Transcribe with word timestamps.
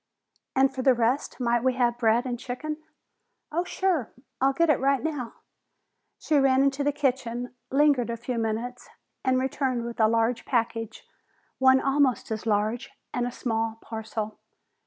"And 0.55 0.73
for 0.73 0.81
the 0.81 0.95
rest 0.95 1.39
might 1.39 1.63
we 1.63 1.73
have 1.75 1.99
bread 1.99 2.25
and 2.25 2.39
chicken?" 2.39 2.77
"Oh, 3.51 3.63
sure! 3.63 4.09
I'll 4.41 4.51
get 4.51 4.71
it 4.71 4.79
right 4.79 5.03
now!" 5.03 5.33
She 6.17 6.39
ran 6.39 6.63
into 6.63 6.83
the 6.83 6.91
kitchen, 6.91 7.53
lingered 7.69 8.09
a 8.09 8.17
few 8.17 8.39
minutes, 8.39 8.89
and 9.23 9.39
returned 9.39 9.85
with 9.85 9.99
a 9.99 10.07
large 10.07 10.43
package, 10.43 11.05
one 11.59 11.79
almost 11.79 12.31
as 12.31 12.47
large, 12.47 12.89
and 13.13 13.27
a 13.27 13.31
small 13.31 13.77
parcel. 13.79 14.39